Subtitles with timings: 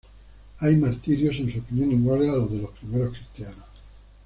[0.61, 3.67] Hay martirios en su opinión iguales a los de los primeros cristianos.